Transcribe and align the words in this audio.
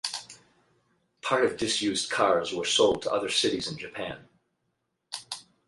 Part 1.21 1.45
of 1.45 1.57
disused 1.57 2.09
cars 2.09 2.55
were 2.55 2.65
sold 2.65 3.03
to 3.03 3.11
other 3.11 3.29
cities 3.29 3.69
in 3.71 3.77
Japan. 3.77 4.27